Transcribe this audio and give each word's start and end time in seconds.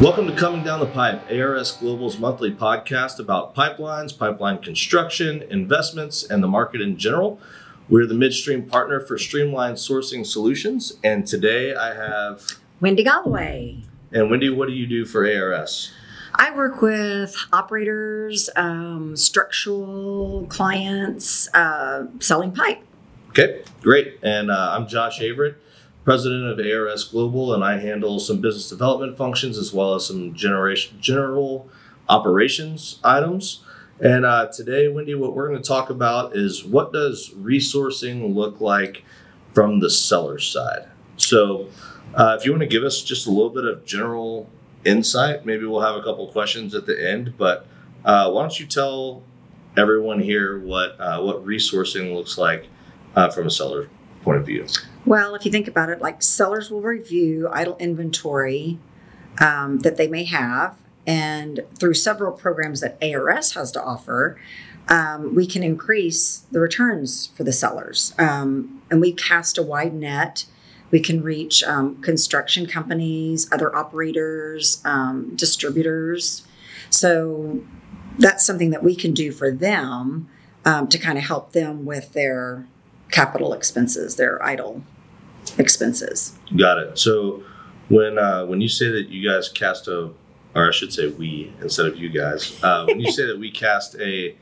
Welcome 0.00 0.28
to 0.28 0.32
Coming 0.32 0.62
Down 0.62 0.78
the 0.78 0.86
Pipe, 0.86 1.28
ARS 1.28 1.72
Global's 1.72 2.20
monthly 2.20 2.52
podcast 2.52 3.18
about 3.18 3.56
pipelines, 3.56 4.16
pipeline 4.16 4.58
construction, 4.58 5.42
investments, 5.50 6.22
and 6.22 6.40
the 6.40 6.46
market 6.46 6.80
in 6.80 6.96
general. 6.96 7.40
We're 7.88 8.06
the 8.06 8.14
midstream 8.14 8.68
partner 8.68 9.00
for 9.00 9.18
Streamline 9.18 9.74
Sourcing 9.74 10.24
Solutions, 10.24 10.96
and 11.02 11.26
today 11.26 11.74
I 11.74 11.94
have. 11.94 12.60
Wendy 12.80 13.04
Goloway. 13.04 13.82
And 14.12 14.30
Wendy, 14.30 14.50
what 14.50 14.68
do 14.68 14.74
you 14.74 14.86
do 14.86 15.04
for 15.04 15.26
ARS? 15.26 15.92
I 16.32 16.54
work 16.54 16.80
with 16.80 17.34
operators, 17.52 18.48
um, 18.54 19.16
structural 19.16 20.46
clients, 20.48 21.52
uh, 21.54 22.06
selling 22.20 22.52
pipe. 22.52 22.78
Okay, 23.30 23.64
great. 23.82 24.20
And 24.22 24.48
uh, 24.48 24.74
I'm 24.76 24.86
Josh 24.86 25.18
Averitt, 25.18 25.56
president 26.08 26.46
of 26.46 26.58
ARS 26.58 27.04
Global, 27.04 27.52
and 27.52 27.62
I 27.62 27.78
handle 27.80 28.18
some 28.18 28.40
business 28.40 28.70
development 28.70 29.18
functions 29.18 29.58
as 29.58 29.74
well 29.74 29.94
as 29.94 30.06
some 30.06 30.32
generation 30.32 30.96
general 31.02 31.68
operations 32.08 32.98
items. 33.04 33.62
And 34.00 34.24
uh, 34.24 34.46
today, 34.46 34.88
Wendy, 34.88 35.14
what 35.14 35.34
we're 35.34 35.50
going 35.50 35.60
to 35.60 35.68
talk 35.68 35.90
about 35.90 36.34
is 36.34 36.64
what 36.64 36.94
does 36.94 37.28
resourcing 37.34 38.34
look 38.34 38.58
like 38.58 39.04
from 39.52 39.80
the 39.80 39.90
seller 39.90 40.38
side. 40.38 40.88
So, 41.18 41.68
uh, 42.14 42.38
if 42.40 42.46
you 42.46 42.52
want 42.52 42.62
to 42.62 42.68
give 42.68 42.84
us 42.84 43.02
just 43.02 43.26
a 43.26 43.30
little 43.30 43.50
bit 43.50 43.66
of 43.66 43.84
general 43.84 44.48
insight, 44.86 45.44
maybe 45.44 45.66
we'll 45.66 45.82
have 45.82 45.96
a 45.96 46.02
couple 46.02 46.26
questions 46.28 46.74
at 46.74 46.86
the 46.86 47.06
end. 47.06 47.34
But 47.36 47.66
uh, 48.02 48.30
why 48.30 48.40
don't 48.40 48.58
you 48.58 48.64
tell 48.64 49.24
everyone 49.76 50.20
here 50.20 50.58
what 50.58 50.98
uh, 50.98 51.20
what 51.20 51.44
resourcing 51.44 52.14
looks 52.14 52.38
like 52.38 52.68
uh, 53.14 53.28
from 53.28 53.46
a 53.46 53.50
seller 53.50 53.90
point 54.22 54.38
of 54.38 54.46
view? 54.46 54.64
Well, 55.08 55.34
if 55.34 55.46
you 55.46 55.50
think 55.50 55.68
about 55.68 55.88
it, 55.88 56.02
like 56.02 56.20
sellers 56.20 56.70
will 56.70 56.82
review 56.82 57.48
idle 57.50 57.78
inventory 57.78 58.78
um, 59.40 59.78
that 59.78 59.96
they 59.96 60.06
may 60.06 60.24
have, 60.24 60.76
and 61.06 61.64
through 61.78 61.94
several 61.94 62.30
programs 62.30 62.82
that 62.82 63.02
ARS 63.02 63.54
has 63.54 63.72
to 63.72 63.82
offer, 63.82 64.38
um, 64.90 65.34
we 65.34 65.46
can 65.46 65.62
increase 65.62 66.40
the 66.52 66.60
returns 66.60 67.28
for 67.28 67.42
the 67.42 67.54
sellers. 67.54 68.12
Um, 68.18 68.82
and 68.90 69.00
we 69.00 69.14
cast 69.14 69.56
a 69.56 69.62
wide 69.62 69.94
net. 69.94 70.44
We 70.90 71.00
can 71.00 71.22
reach 71.22 71.62
um, 71.62 72.02
construction 72.02 72.66
companies, 72.66 73.50
other 73.50 73.74
operators, 73.74 74.82
um, 74.84 75.34
distributors. 75.36 76.46
So 76.90 77.62
that's 78.18 78.44
something 78.44 78.68
that 78.72 78.84
we 78.84 78.94
can 78.94 79.14
do 79.14 79.32
for 79.32 79.50
them 79.50 80.28
um, 80.66 80.86
to 80.88 80.98
kind 80.98 81.16
of 81.16 81.24
help 81.24 81.52
them 81.52 81.86
with 81.86 82.12
their 82.12 82.66
capital 83.10 83.54
expenses, 83.54 84.16
their 84.16 84.44
idle 84.44 84.82
expenses. 85.58 86.38
Got 86.56 86.78
it. 86.78 86.98
So 86.98 87.42
when 87.88 88.18
uh, 88.18 88.46
when 88.46 88.60
you 88.60 88.68
say 88.68 88.90
that 88.90 89.08
you 89.08 89.28
guys 89.28 89.48
cast 89.48 89.88
a, 89.88 90.10
or 90.54 90.68
I 90.68 90.72
should 90.72 90.92
say 90.92 91.08
we 91.08 91.52
instead 91.60 91.86
of 91.86 91.96
you 91.96 92.08
guys, 92.08 92.62
uh, 92.62 92.84
when 92.86 93.00
you 93.00 93.10
say 93.10 93.26
that 93.26 93.38
we 93.38 93.50
cast 93.50 93.96
a 93.96 94.36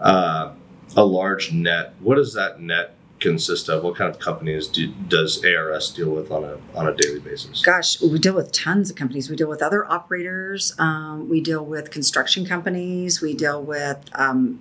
uh, 0.00 0.54
a 0.96 1.04
large 1.04 1.52
net, 1.52 1.94
what 2.00 2.16
does 2.16 2.34
that 2.34 2.60
net 2.60 2.94
consist 3.20 3.68
of? 3.68 3.82
What 3.82 3.96
kind 3.96 4.10
of 4.10 4.20
companies 4.20 4.68
do, 4.68 4.88
does 5.08 5.44
ARS 5.44 5.90
deal 5.90 6.10
with 6.10 6.30
on 6.30 6.44
a 6.44 6.58
on 6.74 6.88
a 6.88 6.94
daily 6.94 7.20
basis? 7.20 7.62
Gosh, 7.62 8.00
we 8.00 8.18
deal 8.18 8.34
with 8.34 8.52
tons 8.52 8.90
of 8.90 8.96
companies. 8.96 9.30
We 9.30 9.36
deal 9.36 9.48
with 9.48 9.62
other 9.62 9.90
operators. 9.90 10.74
Um, 10.78 11.28
we 11.28 11.40
deal 11.40 11.64
with 11.64 11.90
construction 11.90 12.46
companies. 12.46 13.20
We 13.20 13.34
deal 13.34 13.62
with. 13.62 14.08
Um, 14.14 14.60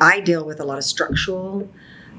I 0.00 0.20
deal 0.20 0.44
with 0.44 0.60
a 0.60 0.64
lot 0.64 0.76
of 0.76 0.84
structural 0.84 1.70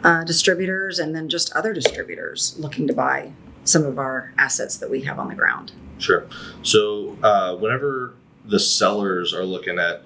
uh, 0.04 0.24
distributors 0.24 1.00
and 1.00 1.16
then 1.16 1.30
just 1.30 1.54
other 1.54 1.74
distributors 1.74 2.56
looking 2.60 2.88
to 2.88 2.94
buy 2.94 3.32
some 3.64 3.84
of 3.84 4.00
our 4.00 4.34
assets 4.38 4.78
that 4.78 4.90
we 4.90 5.02
have 5.02 5.20
on 5.20 5.28
the 5.28 5.36
ground. 5.36 5.72
Sure. 5.98 6.28
So 6.62 7.18
uh, 7.24 7.56
whenever 7.56 8.14
the 8.46 8.60
sellers 8.60 9.34
are 9.34 9.44
looking 9.44 9.80
at, 9.80 10.04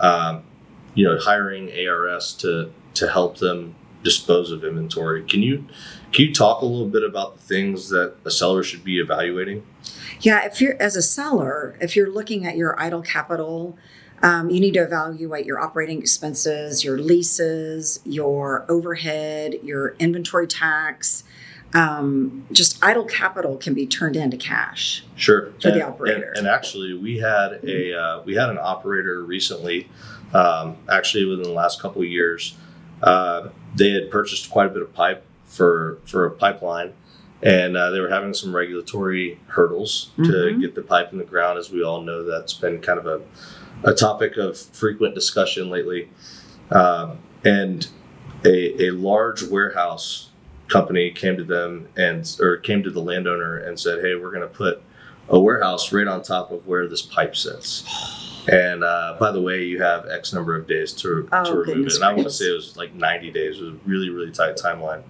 um, 0.00 0.44
you 0.94 1.06
know, 1.06 1.18
hiring 1.18 1.70
ARS 1.86 2.32
to 2.34 2.72
to 2.94 3.08
help 3.08 3.38
them 3.38 3.74
dispose 4.02 4.50
of 4.50 4.64
inventory, 4.64 5.24
can 5.24 5.42
you 5.42 5.66
can 6.12 6.26
you 6.26 6.34
talk 6.34 6.62
a 6.62 6.66
little 6.66 6.88
bit 6.88 7.04
about 7.04 7.36
the 7.36 7.42
things 7.42 7.88
that 7.90 8.14
a 8.24 8.30
seller 8.30 8.62
should 8.62 8.84
be 8.84 8.98
evaluating? 8.98 9.66
Yeah, 10.20 10.44
if 10.44 10.60
you're 10.60 10.80
as 10.80 10.96
a 10.96 11.02
seller, 11.02 11.76
if 11.80 11.96
you're 11.96 12.10
looking 12.10 12.46
at 12.46 12.56
your 12.56 12.80
idle 12.80 13.02
capital 13.02 13.76
um, 14.22 14.50
you 14.50 14.60
need 14.60 14.74
to 14.74 14.82
evaluate 14.82 15.46
your 15.46 15.60
operating 15.60 15.98
expenses, 15.98 16.84
your 16.84 16.98
leases, 16.98 18.00
your 18.04 18.64
overhead, 18.68 19.54
your 19.62 19.96
inventory 19.98 20.46
tax. 20.46 21.24
Um, 21.74 22.46
just 22.52 22.82
idle 22.82 23.04
capital 23.04 23.56
can 23.56 23.74
be 23.74 23.86
turned 23.86 24.14
into 24.14 24.36
cash. 24.36 25.04
Sure. 25.16 25.52
For 25.60 25.68
and, 25.68 25.80
the 25.80 25.86
operator. 25.86 26.28
And, 26.28 26.38
and, 26.38 26.46
actually, 26.46 26.94
we 26.94 27.18
had 27.18 27.60
a 27.64 27.98
uh, 27.98 28.22
we 28.22 28.34
had 28.34 28.48
an 28.48 28.58
operator 28.58 29.22
recently. 29.24 29.88
Um, 30.32 30.76
actually, 30.90 31.24
within 31.24 31.44
the 31.44 31.50
last 31.50 31.80
couple 31.80 32.02
of 32.02 32.08
years, 32.08 32.56
uh, 33.02 33.48
they 33.74 33.90
had 33.90 34.10
purchased 34.10 34.50
quite 34.50 34.66
a 34.66 34.70
bit 34.70 34.82
of 34.82 34.94
pipe 34.94 35.26
for 35.44 35.98
for 36.06 36.26
a 36.26 36.30
pipeline, 36.30 36.92
and 37.42 37.76
uh, 37.76 37.90
they 37.90 38.00
were 38.00 38.08
having 38.08 38.34
some 38.34 38.54
regulatory 38.54 39.40
hurdles 39.48 40.12
mm-hmm. 40.16 40.30
to 40.30 40.58
get 40.60 40.76
the 40.76 40.82
pipe 40.82 41.12
in 41.12 41.18
the 41.18 41.24
ground. 41.24 41.58
As 41.58 41.70
we 41.70 41.82
all 41.82 42.00
know, 42.00 42.22
that's 42.22 42.54
been 42.54 42.80
kind 42.80 43.00
of 43.00 43.06
a 43.06 43.20
a 43.84 43.94
topic 43.94 44.36
of 44.36 44.58
frequent 44.58 45.14
discussion 45.14 45.70
lately. 45.70 46.08
Um, 46.70 47.18
and 47.44 47.86
a, 48.44 48.86
a 48.86 48.90
large 48.90 49.42
warehouse 49.42 50.30
company 50.68 51.10
came 51.10 51.36
to 51.36 51.44
them 51.44 51.88
and 51.96 52.36
or 52.40 52.56
came 52.56 52.82
to 52.82 52.90
the 52.90 53.00
landowner 53.00 53.56
and 53.56 53.78
said, 53.78 54.00
"Hey, 54.02 54.14
we're 54.14 54.30
going 54.30 54.48
to 54.48 54.54
put 54.54 54.82
a 55.28 55.38
warehouse 55.38 55.92
right 55.92 56.06
on 56.06 56.22
top 56.22 56.50
of 56.50 56.66
where 56.66 56.88
this 56.88 57.02
pipe 57.02 57.36
sits." 57.36 57.84
And 58.50 58.84
uh, 58.84 59.16
by 59.18 59.30
the 59.30 59.40
way, 59.40 59.64
you 59.64 59.82
have 59.82 60.06
X 60.08 60.32
number 60.32 60.54
of 60.54 60.66
days 60.66 60.92
to, 60.94 61.26
oh, 61.32 61.44
to 61.44 61.56
remove 61.56 61.86
it. 61.86 61.94
And 61.94 62.04
I 62.04 62.12
want 62.12 62.24
to 62.24 62.30
say 62.30 62.50
it 62.50 62.54
was 62.54 62.76
like 62.76 62.94
90 62.94 63.30
days. 63.30 63.58
It 63.58 63.64
was 63.64 63.74
a 63.74 63.78
really, 63.86 64.10
really 64.10 64.32
tight 64.32 64.56
timeline. 64.56 65.02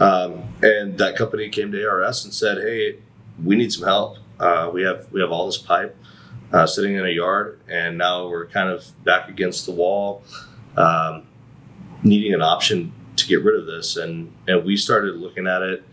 Um, 0.00 0.42
and 0.62 0.98
that 0.98 1.14
company 1.16 1.48
came 1.48 1.70
to 1.72 1.88
ARS 1.88 2.24
and 2.24 2.34
said, 2.34 2.58
"Hey, 2.58 2.98
we 3.42 3.56
need 3.56 3.72
some 3.72 3.86
help. 3.86 4.18
Uh, 4.40 4.70
we 4.72 4.82
have 4.82 5.10
we 5.12 5.20
have 5.20 5.30
all 5.30 5.46
this 5.46 5.58
pipe 5.58 5.96
uh, 6.52 6.66
sitting 6.66 6.94
in 6.94 7.06
a 7.06 7.10
yard, 7.10 7.60
and 7.68 7.98
now 7.98 8.28
we're 8.28 8.46
kind 8.46 8.68
of 8.68 8.84
back 9.04 9.28
against 9.28 9.66
the 9.66 9.72
wall, 9.72 10.22
um, 10.76 11.26
needing 12.02 12.34
an 12.34 12.42
option 12.42 12.92
to 13.16 13.26
get 13.26 13.42
rid 13.42 13.58
of 13.58 13.66
this. 13.66 13.96
And 13.96 14.32
and 14.46 14.64
we 14.64 14.76
started 14.76 15.16
looking 15.16 15.46
at 15.46 15.62
it 15.62 15.84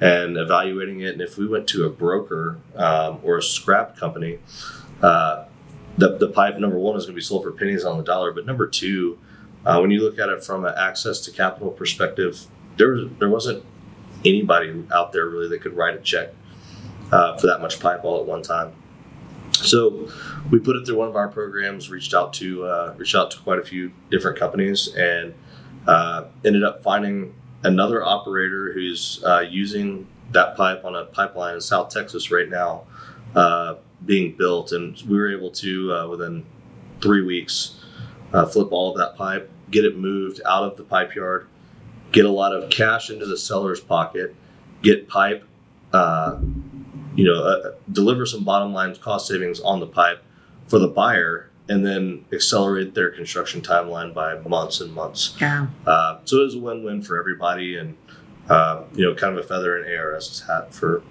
and 0.00 0.36
evaluating 0.36 1.00
it. 1.00 1.12
And 1.12 1.20
if 1.20 1.36
we 1.38 1.46
went 1.46 1.68
to 1.68 1.84
a 1.84 1.90
broker 1.90 2.58
um, 2.76 3.20
or 3.22 3.38
a 3.38 3.42
scrap 3.42 3.96
company, 3.96 4.38
uh, 5.02 5.46
the 5.98 6.16
the 6.16 6.28
pipe 6.28 6.58
number 6.58 6.78
one 6.78 6.96
is 6.96 7.04
going 7.04 7.14
to 7.14 7.18
be 7.18 7.22
sold 7.22 7.42
for 7.42 7.52
pennies 7.52 7.84
on 7.84 7.98
the 7.98 8.04
dollar. 8.04 8.32
But 8.32 8.46
number 8.46 8.66
two, 8.66 9.18
uh, 9.64 9.78
when 9.78 9.90
you 9.90 10.00
look 10.00 10.18
at 10.18 10.28
it 10.28 10.44
from 10.44 10.64
an 10.64 10.74
access 10.76 11.20
to 11.20 11.30
capital 11.30 11.70
perspective, 11.70 12.46
there 12.76 12.90
was, 12.90 13.10
there 13.18 13.28
wasn't 13.28 13.64
anybody 14.24 14.84
out 14.92 15.12
there 15.12 15.26
really 15.26 15.48
that 15.48 15.60
could 15.60 15.76
write 15.76 15.94
a 15.94 16.00
check 16.00 16.30
uh, 17.12 17.36
for 17.36 17.46
that 17.46 17.60
much 17.60 17.80
pipe 17.80 18.04
all 18.04 18.20
at 18.20 18.26
one 18.26 18.42
time. 18.42 18.72
So 19.64 20.08
we 20.50 20.58
put 20.58 20.76
it 20.76 20.86
through 20.86 20.98
one 20.98 21.08
of 21.08 21.16
our 21.16 21.28
programs, 21.28 21.90
reached 21.90 22.14
out 22.14 22.32
to 22.34 22.66
uh, 22.66 22.94
reached 22.96 23.14
out 23.14 23.30
to 23.32 23.38
quite 23.38 23.58
a 23.58 23.62
few 23.64 23.92
different 24.10 24.38
companies, 24.38 24.94
and 24.94 25.34
uh, 25.86 26.26
ended 26.44 26.62
up 26.62 26.82
finding 26.82 27.34
another 27.62 28.04
operator 28.04 28.72
who's 28.72 29.22
uh, 29.24 29.40
using 29.40 30.06
that 30.32 30.56
pipe 30.56 30.84
on 30.84 30.94
a 30.94 31.04
pipeline 31.06 31.54
in 31.54 31.60
South 31.60 31.88
Texas 31.88 32.30
right 32.30 32.48
now, 32.48 32.84
uh, 33.34 33.76
being 34.04 34.36
built, 34.36 34.72
and 34.72 35.00
we 35.08 35.16
were 35.16 35.34
able 35.34 35.50
to 35.50 35.92
uh, 35.92 36.08
within 36.08 36.44
three 37.00 37.22
weeks 37.22 37.80
uh, 38.32 38.44
flip 38.44 38.68
all 38.70 38.90
of 38.90 38.98
that 38.98 39.16
pipe, 39.16 39.50
get 39.70 39.84
it 39.84 39.96
moved 39.96 40.40
out 40.46 40.64
of 40.64 40.76
the 40.76 40.82
pipe 40.82 41.14
yard, 41.14 41.48
get 42.12 42.24
a 42.24 42.30
lot 42.30 42.54
of 42.54 42.68
cash 42.70 43.08
into 43.08 43.24
the 43.24 43.38
seller's 43.38 43.80
pocket, 43.80 44.34
get 44.82 45.08
pipe 45.08 45.44
you 47.14 47.24
know, 47.24 47.42
uh, 47.42 47.72
deliver 47.90 48.26
some 48.26 48.44
bottom 48.44 48.72
line 48.72 48.94
cost 48.96 49.28
savings 49.28 49.60
on 49.60 49.80
the 49.80 49.86
pipe 49.86 50.22
for 50.68 50.78
the 50.78 50.88
buyer, 50.88 51.50
and 51.68 51.84
then 51.84 52.24
accelerate 52.32 52.94
their 52.94 53.10
construction 53.10 53.60
timeline 53.60 54.12
by 54.12 54.38
months 54.40 54.80
and 54.80 54.92
months. 54.92 55.36
Yeah. 55.40 55.68
Uh, 55.86 56.18
so 56.24 56.40
it 56.40 56.44
was 56.44 56.54
a 56.54 56.58
win-win 56.58 57.02
for 57.02 57.18
everybody, 57.18 57.76
and 57.76 57.96
uh, 58.48 58.82
you 58.94 59.04
know, 59.04 59.14
kind 59.14 59.36
of 59.36 59.44
a 59.44 59.48
feather 59.48 59.76
in 59.76 59.98
ARS's 59.98 60.46
hat 60.46 60.74
for 60.74 61.02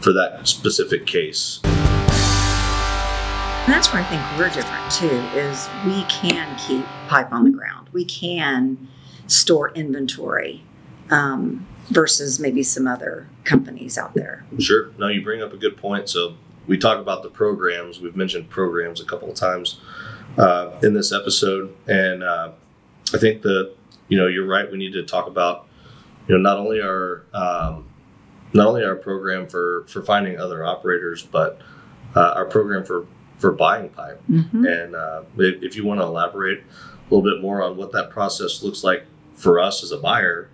for 0.00 0.12
that 0.12 0.46
specific 0.46 1.06
case. 1.06 1.60
And 1.64 1.74
that's 3.74 3.92
where 3.92 4.00
I 4.00 4.04
think 4.04 4.22
we're 4.38 4.54
different 4.54 4.92
too. 4.92 5.38
Is 5.38 5.68
we 5.84 6.04
can 6.04 6.56
keep 6.56 6.84
pipe 7.08 7.32
on 7.32 7.44
the 7.44 7.50
ground. 7.50 7.88
We 7.92 8.04
can 8.04 8.88
store 9.26 9.70
inventory. 9.70 10.62
Um, 11.10 11.66
versus 11.88 12.40
maybe 12.40 12.62
some 12.62 12.86
other 12.86 13.28
companies 13.44 13.96
out 13.96 14.14
there. 14.14 14.44
Sure. 14.58 14.90
No, 14.98 15.06
you 15.08 15.22
bring 15.22 15.40
up 15.40 15.52
a 15.52 15.56
good 15.56 15.76
point. 15.76 16.08
So 16.08 16.34
we 16.66 16.78
talk 16.78 16.98
about 16.98 17.22
the 17.22 17.28
programs. 17.30 18.00
We've 18.00 18.16
mentioned 18.16 18.50
programs 18.50 19.00
a 19.00 19.04
couple 19.04 19.30
of 19.30 19.36
times 19.36 19.80
uh, 20.36 20.72
in 20.82 20.94
this 20.94 21.12
episode, 21.12 21.74
and 21.86 22.22
uh, 22.22 22.52
I 23.14 23.18
think 23.18 23.42
that 23.42 23.74
you 24.08 24.18
know 24.18 24.26
you're 24.26 24.46
right. 24.46 24.70
We 24.70 24.78
need 24.78 24.92
to 24.94 25.04
talk 25.04 25.26
about 25.28 25.66
you 26.26 26.36
know 26.36 26.40
not 26.40 26.58
only 26.58 26.80
our 26.80 27.22
um, 27.32 27.88
not 28.52 28.66
only 28.66 28.84
our 28.84 28.96
program 28.96 29.46
for 29.46 29.84
for 29.86 30.02
finding 30.02 30.38
other 30.40 30.64
operators, 30.64 31.22
but 31.22 31.60
uh, 32.16 32.32
our 32.34 32.46
program 32.46 32.84
for 32.84 33.06
for 33.38 33.52
buying 33.52 33.90
pipe. 33.90 34.20
Mhm. 34.28 34.66
And 34.66 34.96
uh, 34.96 35.22
if 35.38 35.76
you 35.76 35.84
want 35.84 36.00
to 36.00 36.04
elaborate 36.04 36.58
a 36.60 37.14
little 37.14 37.22
bit 37.22 37.40
more 37.40 37.62
on 37.62 37.76
what 37.76 37.92
that 37.92 38.10
process 38.10 38.62
looks 38.62 38.82
like 38.82 39.04
for 39.34 39.60
us 39.60 39.84
as 39.84 39.92
a 39.92 39.98
buyer, 39.98 40.48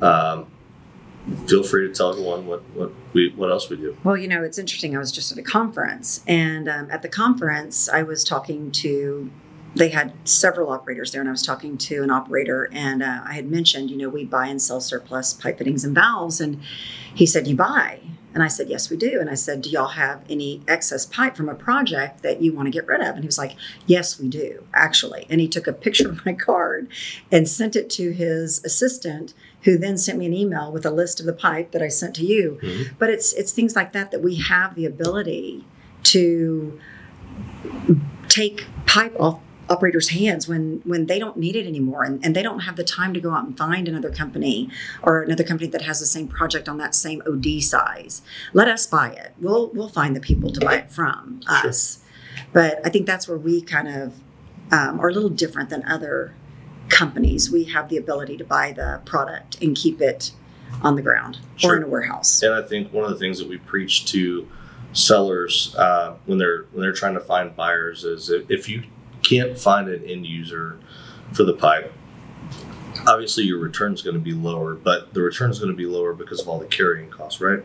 um, 0.00 0.46
feel 1.46 1.62
free 1.62 1.86
to 1.86 1.94
tell 1.94 2.10
everyone 2.10 2.46
what, 2.46 2.62
what 2.74 2.92
we 3.12 3.32
what 3.36 3.50
else 3.50 3.68
we 3.68 3.76
do. 3.76 3.96
Well, 4.04 4.16
you 4.16 4.28
know, 4.28 4.42
it's 4.42 4.58
interesting. 4.58 4.96
I 4.96 4.98
was 4.98 5.12
just 5.12 5.30
at 5.32 5.38
a 5.38 5.42
conference, 5.42 6.22
and 6.26 6.68
um, 6.68 6.90
at 6.90 7.02
the 7.02 7.08
conference, 7.08 7.88
I 7.88 8.02
was 8.02 8.24
talking 8.24 8.70
to. 8.72 9.30
They 9.72 9.90
had 9.90 10.12
several 10.28 10.70
operators 10.70 11.12
there, 11.12 11.20
and 11.20 11.28
I 11.28 11.32
was 11.32 11.44
talking 11.44 11.78
to 11.78 12.02
an 12.02 12.10
operator, 12.10 12.68
and 12.72 13.04
uh, 13.04 13.20
I 13.24 13.34
had 13.34 13.48
mentioned, 13.48 13.88
you 13.88 13.96
know, 13.96 14.08
we 14.08 14.24
buy 14.24 14.48
and 14.48 14.60
sell 14.60 14.80
surplus 14.80 15.32
pipe 15.32 15.58
fittings 15.58 15.84
and 15.84 15.94
valves, 15.94 16.40
and 16.40 16.60
he 17.14 17.24
said, 17.24 17.46
"You 17.46 17.54
buy," 17.54 18.00
and 18.34 18.42
I 18.42 18.48
said, 18.48 18.68
"Yes, 18.68 18.90
we 18.90 18.96
do." 18.96 19.20
And 19.20 19.30
I 19.30 19.34
said, 19.34 19.62
"Do 19.62 19.70
y'all 19.70 19.88
have 19.88 20.24
any 20.28 20.62
excess 20.66 21.06
pipe 21.06 21.36
from 21.36 21.48
a 21.48 21.54
project 21.54 22.22
that 22.22 22.42
you 22.42 22.52
want 22.52 22.66
to 22.66 22.72
get 22.72 22.86
rid 22.88 23.00
of?" 23.00 23.14
And 23.14 23.20
he 23.20 23.26
was 23.26 23.38
like, 23.38 23.54
"Yes, 23.86 24.18
we 24.18 24.28
do, 24.28 24.64
actually." 24.74 25.26
And 25.30 25.40
he 25.40 25.46
took 25.46 25.68
a 25.68 25.72
picture 25.72 26.08
of 26.08 26.26
my 26.26 26.32
card 26.32 26.88
and 27.30 27.48
sent 27.48 27.76
it 27.76 27.88
to 27.90 28.10
his 28.10 28.64
assistant, 28.64 29.34
who 29.64 29.76
then 29.76 29.96
sent 29.98 30.18
me 30.18 30.26
an 30.26 30.32
email 30.34 30.72
with 30.72 30.84
a 30.86 30.90
list 30.90 31.20
of 31.20 31.26
the 31.26 31.32
pipe 31.32 31.70
that 31.72 31.82
I 31.82 31.88
sent 31.88 32.14
to 32.16 32.24
you 32.24 32.58
Mhm. 32.62 32.90
but 32.98 33.10
it's 33.10 33.32
it's 33.34 33.52
things 33.52 33.74
like 33.76 33.92
that 33.92 34.10
that 34.10 34.22
we 34.22 34.36
have 34.36 34.74
the 34.74 34.86
ability 34.86 35.64
to 36.04 36.78
take 38.28 38.66
pipe 38.86 39.14
off 39.18 39.40
operators 39.68 40.08
hands 40.08 40.48
when 40.48 40.80
when 40.84 41.06
they 41.06 41.16
don't 41.18 41.36
need 41.36 41.54
it 41.54 41.64
anymore 41.64 42.02
and, 42.02 42.24
and 42.24 42.34
they 42.34 42.42
don't 42.42 42.60
have 42.60 42.74
the 42.74 42.82
time 42.82 43.14
to 43.14 43.20
go 43.20 43.30
out 43.32 43.44
and 43.46 43.56
find 43.56 43.86
another 43.86 44.10
company 44.10 44.68
or 45.00 45.22
another 45.22 45.44
company 45.44 45.68
that 45.70 45.82
has 45.82 46.00
the 46.00 46.06
same 46.06 46.26
project 46.26 46.68
on 46.68 46.76
that 46.76 46.92
same 46.92 47.22
od 47.24 47.46
size 47.62 48.20
let 48.52 48.66
us 48.66 48.84
buy 48.86 49.10
it 49.10 49.32
we'll 49.40 49.68
we'll 49.72 49.88
find 49.88 50.16
the 50.16 50.20
people 50.20 50.50
to 50.50 50.58
buy 50.60 50.74
it 50.74 50.90
from 50.90 51.40
Sure. 51.46 51.68
us 51.70 52.00
but 52.52 52.80
i 52.84 52.88
think 52.88 53.06
that's 53.06 53.28
where 53.28 53.38
we 53.38 53.60
kind 53.60 53.86
of 53.86 54.14
um, 54.72 54.98
are 55.00 55.08
a 55.08 55.12
little 55.12 55.28
different 55.30 55.70
than 55.70 55.84
other 55.84 56.34
companies 56.90 57.50
we 57.50 57.64
have 57.64 57.88
the 57.88 57.96
ability 57.96 58.36
to 58.36 58.44
buy 58.44 58.72
the 58.72 59.00
product 59.04 59.60
and 59.62 59.76
keep 59.76 60.00
it 60.00 60.32
on 60.82 60.96
the 60.96 61.02
ground 61.02 61.38
Sure. 61.56 61.74
or 61.74 61.76
in 61.76 61.82
a 61.82 61.88
warehouse 61.88 62.42
And 62.42 62.54
I 62.54 62.62
think 62.62 62.92
one 62.92 63.04
of 63.04 63.10
the 63.10 63.16
things 63.16 63.38
that 63.38 63.48
we 63.48 63.58
preach 63.58 64.06
to 64.12 64.48
sellers 64.92 65.74
uh, 65.76 66.16
when 66.26 66.38
they're 66.38 66.64
when 66.72 66.82
they're 66.82 66.92
trying 66.92 67.14
to 67.14 67.20
find 67.20 67.54
buyers 67.54 68.04
is 68.04 68.30
if, 68.30 68.68
you 68.68 68.82
can't 69.22 69.58
find 69.58 69.88
an 69.88 70.02
end 70.04 70.26
user 70.26 70.78
for 71.32 71.44
the 71.44 71.52
pipe, 71.52 71.92
obviously 73.06 73.44
your 73.44 73.58
return 73.58 73.92
is 73.92 74.02
going 74.02 74.14
to 74.14 74.20
be 74.20 74.32
lower. 74.32 74.74
But 74.74 75.14
the 75.14 75.20
return 75.20 75.50
is 75.50 75.58
going 75.58 75.70
to 75.70 75.76
be 75.76 75.86
lower 75.86 76.14
because 76.14 76.40
of 76.40 76.48
all 76.48 76.58
the 76.58 76.66
carrying 76.66 77.10
costs, 77.10 77.40
right? 77.40 77.62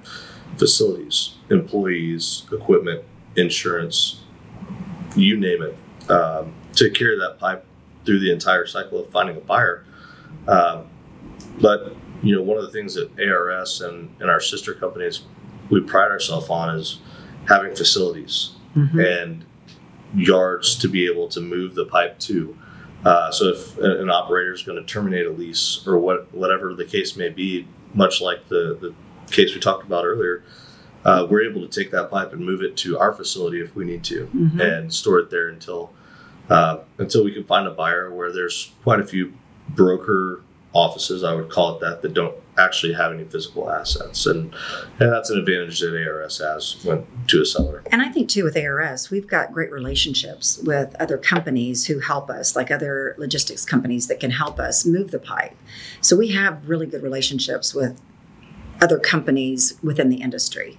Facilities, 0.58 1.36
employees, 1.50 2.46
equipment, 2.52 3.04
insurance, 3.36 4.22
you 5.16 5.38
name 5.38 5.64
it. 5.64 6.12
Um, 6.12 6.54
to 6.76 6.92
carry 6.92 7.18
that 7.18 7.40
pipe 7.40 7.66
through 8.06 8.20
the 8.20 8.32
entire 8.32 8.66
cycle 8.66 9.00
of 9.00 9.10
finding 9.10 9.36
a 9.36 9.40
buyer. 9.42 9.84
Um, 10.48 10.86
but 11.60 11.96
you 12.24 12.36
know, 12.36 12.42
one 12.42 12.58
of 12.58 12.64
the 12.64 12.72
things 12.72 12.96
that 12.96 13.10
ARS 13.20 13.82
and, 13.82 14.16
and 14.20 14.30
our 14.30 14.40
sister 14.40 14.74
companies 14.74 15.24
we 15.70 15.82
pride 15.82 16.12
ourselves 16.12 16.50
on 16.50 16.76
is 16.78 17.00
having 17.48 17.76
facilities 17.76 18.52
Mhm. 18.76 19.22
and 19.22 19.46
yards 20.16 20.76
to 20.80 20.88
be 20.88 21.06
able 21.08 21.28
to 21.30 21.40
move 21.42 21.76
the 21.76 21.86
pipe 21.86 22.20
to. 22.20 22.56
Uh, 23.04 23.32
so 23.32 23.46
if 23.50 23.78
an 23.80 24.10
operator 24.10 24.54
is 24.54 24.64
going 24.64 24.78
to 24.78 24.84
terminate 24.86 25.26
a 25.26 25.30
lease 25.30 25.84
or 25.88 25.98
what 25.98 26.34
whatever 26.34 26.74
the 26.74 26.86
case 26.86 27.16
may 27.16 27.30
be, 27.30 27.68
much 27.94 28.22
like 28.22 28.48
the 28.50 28.78
the 28.80 28.94
case 29.32 29.54
we 29.56 29.60
talked 29.62 29.86
about 29.86 30.06
earlier, 30.06 30.44
uh, 31.04 31.26
we're 31.30 31.44
able 31.50 31.62
to 31.62 31.68
take 31.68 31.92
that 31.92 32.10
pipe 32.12 32.32
and 32.34 32.46
move 32.46 32.62
it 32.62 32.76
to 32.78 32.98
our 32.98 33.14
facility 33.14 33.60
if 33.62 33.76
we 33.76 33.86
need 33.86 34.04
to 34.04 34.28
Mhm. 34.36 34.60
and 34.60 34.94
store 34.94 35.20
it 35.20 35.30
there 35.30 35.48
until 35.48 35.92
uh, 36.50 36.80
until 36.98 37.24
we 37.24 37.34
can 37.34 37.44
find 37.44 37.68
a 37.68 37.72
buyer. 37.72 38.14
Where 38.14 38.32
there's 38.32 38.74
quite 38.84 39.00
a 39.00 39.06
few 39.06 39.34
broker 39.70 40.42
offices, 40.74 41.24
I 41.24 41.34
would 41.34 41.50
call 41.50 41.76
it 41.76 41.82
that, 41.82 42.02
that 42.02 42.14
don't 42.14 42.36
actually 42.58 42.94
have 42.94 43.12
any 43.12 43.24
physical 43.24 43.70
assets, 43.70 44.26
and 44.26 44.54
and 45.00 45.12
that's 45.12 45.30
an 45.30 45.40
advantage 45.40 45.80
that 45.80 45.96
ARS 45.96 46.40
has 46.40 46.84
when 46.84 47.06
to 47.28 47.42
a 47.42 47.46
seller. 47.46 47.84
And 47.92 48.02
I 48.02 48.10
think 48.10 48.30
too 48.30 48.44
with 48.44 48.58
ARS, 48.58 49.10
we've 49.10 49.28
got 49.28 49.52
great 49.52 49.72
relationships 49.72 50.60
with 50.60 50.96
other 51.00 51.18
companies 51.18 51.86
who 51.86 52.00
help 52.00 52.30
us, 52.30 52.56
like 52.56 52.72
other 52.72 53.16
logistics 53.18 53.66
companies 53.66 54.08
that 54.08 54.20
can 54.20 54.32
help 54.32 54.60
us 54.60 54.86
move 54.86 55.12
the 55.12 55.20
pipe. 55.20 55.56
So 56.02 56.16
we 56.16 56.30
have 56.30 56.70
really 56.70 56.86
good 56.86 57.04
relationships 57.04 57.74
with 57.74 58.00
other 58.82 59.00
companies 59.00 59.80
within 59.82 60.10
the 60.10 60.22
industry. 60.22 60.78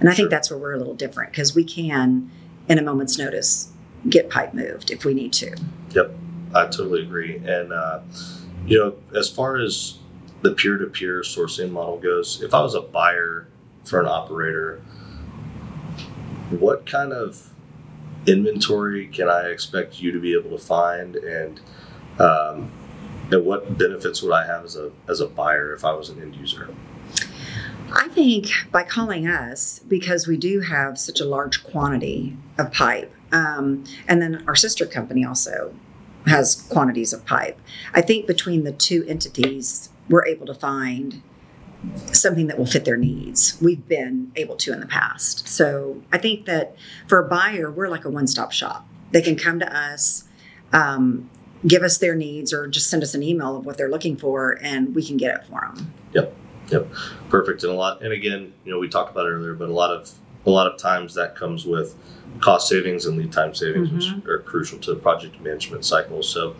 And 0.00 0.08
I 0.08 0.14
think 0.14 0.30
that's 0.30 0.50
where 0.50 0.58
we're 0.58 0.74
a 0.74 0.78
little 0.78 0.94
different 0.94 1.32
because 1.32 1.54
we 1.54 1.64
can, 1.64 2.30
in 2.68 2.78
a 2.78 2.82
moment's 2.82 3.18
notice, 3.18 3.72
get 4.08 4.30
pipe 4.30 4.54
moved 4.54 4.90
if 4.90 5.04
we 5.04 5.14
need 5.14 5.32
to. 5.34 5.56
Yep, 5.90 6.14
I 6.54 6.64
totally 6.64 7.02
agree. 7.02 7.36
And, 7.36 7.72
uh, 7.72 8.00
you 8.66 8.78
know, 8.78 9.18
as 9.18 9.28
far 9.28 9.56
as 9.56 9.98
the 10.42 10.52
peer 10.52 10.76
to 10.78 10.86
peer 10.86 11.22
sourcing 11.22 11.70
model 11.70 11.98
goes, 11.98 12.42
if 12.42 12.54
I 12.54 12.60
was 12.60 12.74
a 12.74 12.80
buyer 12.80 13.48
for 13.84 14.00
an 14.00 14.06
operator, 14.06 14.82
what 16.50 16.86
kind 16.86 17.12
of 17.12 17.50
inventory 18.26 19.06
can 19.06 19.28
I 19.28 19.48
expect 19.48 20.00
you 20.00 20.12
to 20.12 20.20
be 20.20 20.34
able 20.34 20.50
to 20.50 20.58
find? 20.58 21.16
And, 21.16 21.60
um, 22.18 22.70
and 23.30 23.44
what 23.44 23.76
benefits 23.76 24.22
would 24.22 24.32
I 24.32 24.46
have 24.46 24.64
as 24.64 24.76
a, 24.76 24.92
as 25.08 25.20
a 25.20 25.26
buyer 25.26 25.72
if 25.72 25.84
I 25.84 25.92
was 25.92 26.08
an 26.08 26.20
end 26.20 26.36
user? 26.36 26.74
I 27.92 28.08
think 28.08 28.48
by 28.70 28.82
calling 28.82 29.26
us, 29.26 29.80
because 29.80 30.26
we 30.26 30.36
do 30.36 30.60
have 30.60 30.98
such 30.98 31.20
a 31.20 31.24
large 31.24 31.64
quantity 31.64 32.36
of 32.58 32.72
pipe, 32.72 33.12
um, 33.32 33.84
and 34.08 34.22
then 34.22 34.44
our 34.46 34.56
sister 34.56 34.86
company 34.86 35.24
also 35.24 35.74
has 36.26 36.54
quantities 36.70 37.12
of 37.12 37.24
pipe. 37.24 37.58
I 37.94 38.02
think 38.02 38.26
between 38.26 38.64
the 38.64 38.72
two 38.72 39.04
entities, 39.08 39.90
we're 40.08 40.26
able 40.26 40.46
to 40.46 40.54
find 40.54 41.22
something 42.12 42.46
that 42.48 42.58
will 42.58 42.66
fit 42.66 42.84
their 42.84 42.96
needs. 42.96 43.58
We've 43.60 43.86
been 43.86 44.32
able 44.34 44.56
to 44.56 44.72
in 44.72 44.80
the 44.80 44.86
past. 44.86 45.46
So 45.46 46.02
I 46.12 46.18
think 46.18 46.46
that 46.46 46.74
for 47.06 47.18
a 47.18 47.28
buyer, 47.28 47.70
we're 47.70 47.88
like 47.88 48.04
a 48.04 48.10
one 48.10 48.26
stop 48.26 48.50
shop. 48.50 48.88
They 49.12 49.22
can 49.22 49.36
come 49.36 49.60
to 49.60 49.76
us, 49.76 50.24
um, 50.72 51.30
give 51.66 51.82
us 51.82 51.98
their 51.98 52.14
needs, 52.16 52.52
or 52.52 52.66
just 52.66 52.88
send 52.90 53.02
us 53.02 53.14
an 53.14 53.22
email 53.22 53.56
of 53.56 53.66
what 53.66 53.76
they're 53.76 53.90
looking 53.90 54.16
for, 54.16 54.58
and 54.62 54.94
we 54.94 55.06
can 55.06 55.16
get 55.16 55.34
it 55.34 55.46
for 55.46 55.60
them. 55.60 55.92
Yep. 56.12 56.34
Yep. 56.70 56.92
Perfect. 57.28 57.62
And 57.62 57.72
a 57.72 57.76
lot, 57.76 58.02
and 58.02 58.12
again, 58.12 58.52
you 58.64 58.72
know, 58.72 58.78
we 58.80 58.88
talked 58.88 59.12
about 59.12 59.26
it 59.26 59.30
earlier, 59.30 59.54
but 59.54 59.68
a 59.68 59.72
lot 59.72 59.90
of, 59.90 60.10
a 60.46 60.50
lot 60.50 60.66
of 60.66 60.78
times 60.78 61.14
that 61.14 61.34
comes 61.34 61.66
with 61.66 61.96
cost 62.40 62.68
savings 62.68 63.06
and 63.06 63.16
lead 63.18 63.32
time 63.32 63.54
savings, 63.54 63.90
which 63.90 64.26
are 64.28 64.38
crucial 64.40 64.78
to 64.78 64.94
the 64.94 65.00
project 65.00 65.40
management 65.40 65.84
cycle. 65.84 66.22
So, 66.22 66.54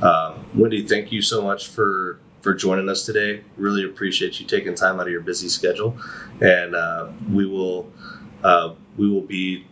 um, 0.00 0.44
Wendy, 0.54 0.86
thank 0.86 1.12
you 1.12 1.22
so 1.22 1.42
much 1.42 1.68
for 1.68 2.18
for 2.40 2.54
joining 2.54 2.88
us 2.88 3.06
today. 3.06 3.42
Really 3.56 3.84
appreciate 3.84 4.40
you 4.40 4.46
taking 4.46 4.74
time 4.74 5.00
out 5.00 5.06
of 5.06 5.12
your 5.12 5.20
busy 5.20 5.48
schedule, 5.48 5.96
and 6.40 6.74
uh, 6.74 7.08
we 7.30 7.46
will 7.46 7.90
uh, 8.44 8.74
we 8.96 9.08
will 9.08 9.22
be, 9.22 9.66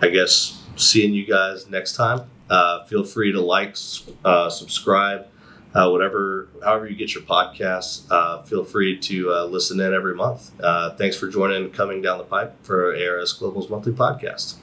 I 0.00 0.08
guess, 0.08 0.62
seeing 0.76 1.14
you 1.14 1.26
guys 1.26 1.68
next 1.68 1.94
time. 1.94 2.28
Uh, 2.50 2.84
feel 2.84 3.04
free 3.04 3.32
to 3.32 3.40
like, 3.40 3.76
uh, 4.24 4.50
subscribe, 4.50 5.26
uh, 5.74 5.88
whatever, 5.88 6.48
however 6.62 6.86
you 6.86 6.96
get 6.96 7.14
your 7.14 7.22
podcasts. 7.24 8.06
Uh, 8.10 8.42
feel 8.42 8.64
free 8.64 8.98
to 8.98 9.32
uh, 9.32 9.44
listen 9.44 9.80
in 9.80 9.94
every 9.94 10.14
month. 10.14 10.50
Uh, 10.60 10.94
thanks 10.96 11.16
for 11.16 11.28
joining, 11.28 11.70
coming 11.70 12.02
down 12.02 12.18
the 12.18 12.24
pipe 12.24 12.54
for 12.62 12.94
ARS 12.94 13.32
Global's 13.32 13.70
monthly 13.70 13.92
podcast. 13.92 14.56